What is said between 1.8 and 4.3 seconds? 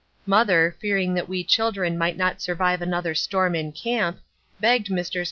might not survive another storm in camp,